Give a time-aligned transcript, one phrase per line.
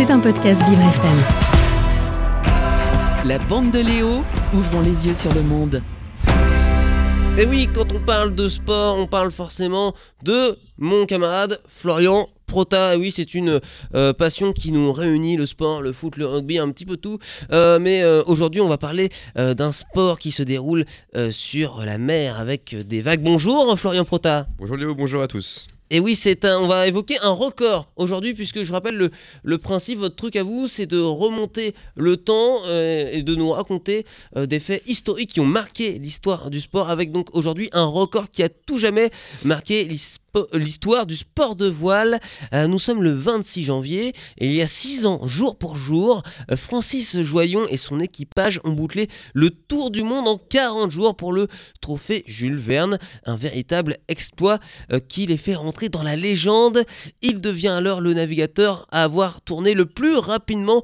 [0.00, 1.18] C'est un podcast Vivre FM.
[3.26, 5.82] La bande de Léo, ouvrons les yeux sur le monde.
[7.36, 12.96] Et oui, quand on parle de sport, on parle forcément de mon camarade Florian Prota,
[12.96, 13.60] oui, c'est une
[13.94, 17.18] euh, passion qui nous réunit, le sport, le foot, le rugby, un petit peu tout.
[17.52, 21.84] Euh, mais euh, aujourd'hui, on va parler euh, d'un sport qui se déroule euh, sur
[21.84, 23.22] la mer avec des vagues.
[23.22, 24.46] Bonjour Florian Prota.
[24.56, 25.66] Bonjour Léo, bonjour à tous.
[25.92, 29.10] Et oui, c'est un, on va évoquer un record aujourd'hui, puisque je rappelle
[29.42, 33.50] le, principe, votre truc à vous, c'est de remonter le temps euh, et de nous
[33.50, 34.06] raconter
[34.36, 38.30] euh, des faits historiques qui ont marqué l'histoire du sport, avec donc aujourd'hui un record
[38.30, 39.10] qui a tout jamais
[39.44, 40.19] marqué l'hispo-
[40.52, 42.20] l'histoire du sport de voile.
[42.54, 46.56] Euh, nous sommes le 26 janvier, il y a 6 ans, jour pour jour, euh,
[46.56, 51.32] Francis Joyon et son équipage ont bouclé le tour du monde en 40 jours pour
[51.32, 51.48] le
[51.80, 54.58] trophée Jules Verne, un véritable exploit
[54.92, 56.84] euh, qui les fait rentrer dans la légende.
[57.22, 60.82] Il devient alors le navigateur à avoir tourné le plus rapidement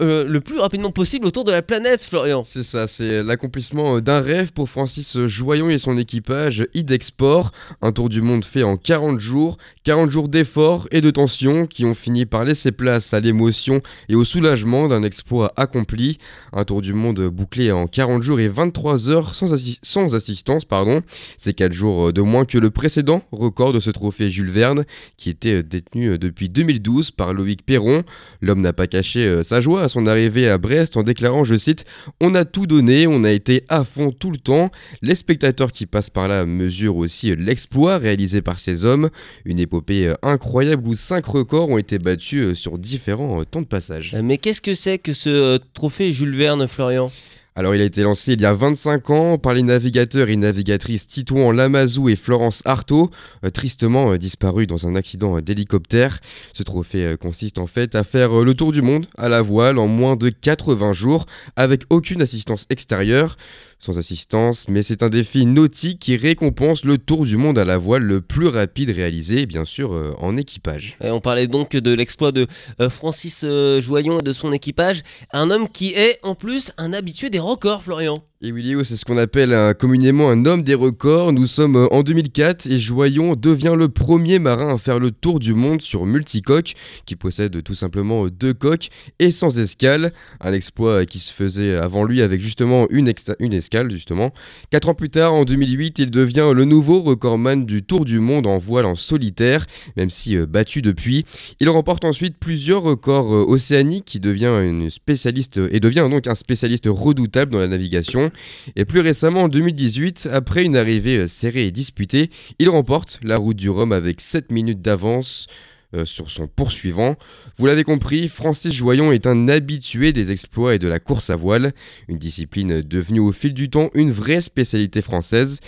[0.00, 2.44] euh, le plus rapidement possible autour de la planète, Florian.
[2.46, 7.50] C'est ça, c'est l'accomplissement d'un rêve pour Francis Joyon et son équipage Idexport.
[7.82, 11.84] Un tour du monde fait en 40 jours, 40 jours d'efforts et de tension qui
[11.84, 16.18] ont fini par laisser place à l'émotion et au soulagement d'un exploit accompli.
[16.52, 20.64] Un tour du monde bouclé en 40 jours et 23 heures sans, assi- sans assistance.
[20.64, 21.02] pardon.
[21.36, 24.84] C'est 4 jours de moins que le précédent record de ce trophée Jules Verne
[25.16, 28.02] qui était détenu depuis 2012 par Loïc Perron.
[28.40, 31.54] L'homme n'a pas caché euh, sa joie à son arrivée à Brest en déclarant, je
[31.56, 31.84] cite,
[32.20, 34.70] On a tout donné, on a été à fond tout le temps.
[35.02, 39.10] Les spectateurs qui passent par là mesurent aussi l'exploit réalisé par ces hommes.
[39.44, 43.62] Une épopée euh, incroyable où 5 records ont été battus euh, sur différents euh, temps
[43.62, 44.16] de passage.
[44.22, 47.10] Mais qu'est-ce que c'est que ce trophée Jules Verne, Florian?
[47.54, 51.06] Alors il a été lancé il y a 25 ans par les navigateurs et navigatrices
[51.06, 53.10] Titouan Lamazou et Florence Artaud,
[53.44, 56.20] euh, tristement euh, disparus dans un accident euh, d'hélicoptère.
[56.54, 59.86] Ce trophée consiste en fait à faire le tour du monde à la voile en
[59.86, 63.36] moins de 80 jours avec aucune assistance extérieure.
[63.84, 67.78] Sans assistance, mais c'est un défi nautique qui récompense le tour du monde à la
[67.78, 70.96] voile le plus rapide réalisé, bien sûr, euh, en équipage.
[71.02, 72.46] Et on parlait donc de l'exploit de
[72.80, 76.92] euh, Francis euh, Joyon et de son équipage, un homme qui est en plus un
[76.92, 78.22] habitué des records, Florian.
[78.44, 81.32] Et Willio, c'est ce qu'on appelle un- communément un homme des records.
[81.32, 85.38] Nous sommes euh, en 2004 et Joyon devient le premier marin à faire le tour
[85.38, 86.74] du monde sur multicoque,
[87.06, 88.88] qui possède tout simplement euh, deux coques
[89.20, 90.12] et sans escale.
[90.40, 94.32] Un exploit euh, qui se faisait avant lui avec justement une, escale, justement.
[94.70, 98.48] Quatre ans plus tard, en 2008, il devient le nouveau recordman du tour du monde
[98.48, 99.66] en voile en solitaire,
[99.96, 101.26] même si battu depuis.
[101.60, 106.86] Il remporte ensuite plusieurs records océaniques, qui devient une spécialiste et devient donc un spécialiste
[106.88, 108.31] redoutable dans la navigation.
[108.76, 113.36] Et plus récemment, en 2018, après une arrivée euh, serrée et disputée, il remporte la
[113.36, 115.46] route du Rhum avec 7 minutes d'avance
[115.94, 117.16] euh, sur son poursuivant.
[117.58, 121.36] Vous l'avez compris, Francis Joyon est un habitué des exploits et de la course à
[121.36, 121.72] voile,
[122.08, 125.60] une discipline devenue au fil du temps une vraie spécialité française.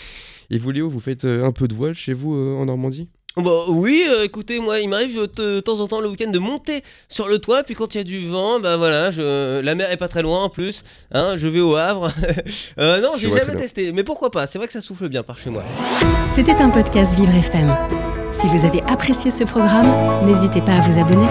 [0.50, 3.08] Et vous Léo, vous faites euh, un peu de voile chez vous en Normandie?
[3.36, 6.38] Bah oui, euh, écoutez, moi il m'arrive euh, de temps en temps le week-end de
[6.38, 9.60] monter sur le toit, puis quand il y a du vent, bah voilà, je...
[9.60, 12.12] la mer est pas très loin en plus, hein, je vais au Havre.
[12.78, 15.22] Euh, non, Je j'ai jamais testé, mais pourquoi pas, c'est vrai que ça souffle bien
[15.22, 15.62] par chez moi.
[16.28, 17.74] C'était un podcast Vivre FM.
[18.30, 19.86] Si vous avez apprécié ce programme,
[20.26, 21.26] n'hésitez pas à vous abonner.